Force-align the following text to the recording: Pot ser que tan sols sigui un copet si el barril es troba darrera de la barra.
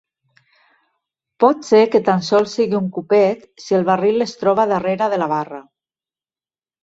Pot 1.43 1.59
ser 1.67 1.81
que 1.95 1.99
tan 2.07 2.23
sols 2.29 2.55
sigui 2.59 2.79
un 2.79 2.87
copet 2.95 3.45
si 3.65 3.77
el 3.79 3.85
barril 3.89 4.27
es 4.27 4.33
troba 4.45 4.67
darrera 4.71 5.11
de 5.15 5.21
la 5.25 5.29
barra. 5.35 5.61